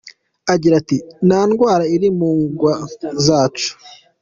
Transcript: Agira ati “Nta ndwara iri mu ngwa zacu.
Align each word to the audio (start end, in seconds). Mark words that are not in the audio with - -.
Agira 0.53 0.73
ati 0.81 0.97
“Nta 1.27 1.41
ndwara 1.49 1.83
iri 1.95 2.09
mu 2.19 2.29
ngwa 2.47 2.73
zacu. 3.25 3.71